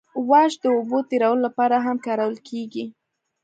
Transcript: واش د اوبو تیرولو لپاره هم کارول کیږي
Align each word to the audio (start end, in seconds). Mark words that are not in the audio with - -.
واش 0.29 0.53
د 0.63 0.65
اوبو 0.77 0.97
تیرولو 1.09 1.41
لپاره 1.47 1.75
هم 1.85 1.97
کارول 2.05 2.35
کیږي 2.47 2.85